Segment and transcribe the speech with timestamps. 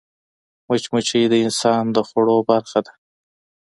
[0.67, 2.93] مچمچۍ د انسان د خوړو برخه ده